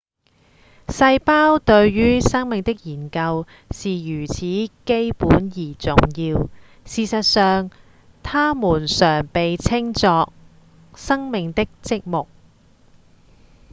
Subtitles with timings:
[0.87, 6.49] 細胞對於生命的研究是如此基本而重要
[6.85, 7.69] 事實上
[8.23, 10.33] 它們常被稱作
[10.97, 12.27] 「生命的積木」